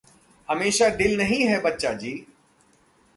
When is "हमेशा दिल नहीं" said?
0.49-1.39